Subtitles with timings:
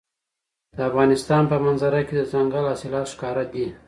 [0.77, 3.65] د افغانستان په منظره کې دځنګل حاصلات ښکاره ده.